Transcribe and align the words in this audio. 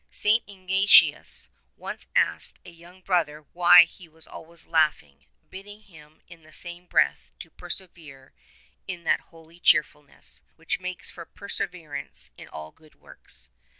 St. 0.09 0.43
Ignatius 0.47 1.47
once 1.77 2.07
asked 2.15 2.59
a 2.65 2.71
young 2.71 3.01
Brother 3.03 3.43
why 3.53 3.83
he 3.83 4.09
was 4.09 4.25
always 4.25 4.65
laughing— 4.65 5.27
bidding 5.51 5.81
him 5.81 6.23
in 6.27 6.41
the 6.41 6.51
same 6.51 6.87
breath 6.87 7.29
to 7.37 7.51
persevere 7.51 8.33
in 8.87 9.03
that 9.03 9.19
holy 9.29 9.59
cheerfulness 9.59 10.41
which 10.55 10.79
makes 10.79 11.11
for 11.11 11.27
perseverance 11.27 12.31
in 12.35 12.47
all 12.47 12.71
good 12.71 12.95
works. 12.95 13.51